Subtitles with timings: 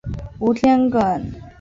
[0.39, 1.21] 吴天垣。